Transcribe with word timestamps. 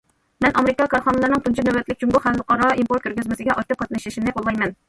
مەن 0.43 0.55
ئامېرىكا 0.61 0.87
كارخانىلىرىنىڭ 0.93 1.43
تۇنجى 1.49 1.67
نۆۋەتلىك 1.67 2.01
جۇڭگو 2.05 2.23
خەلقئارا 2.25 2.73
ئىمپورت 2.79 3.07
كۆرگەزمىسىگە 3.07 3.59
ئاكتىپ 3.59 3.85
قاتنىشىشىنى 3.85 4.39
قوللايمەن. 4.41 4.77